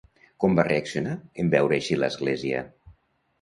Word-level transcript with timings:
Com 0.43 0.55
va 0.59 0.63
reaccionar 0.67 1.13
en 1.43 1.51
veure 1.57 1.77
així 1.81 1.99
l'església? 2.05 2.65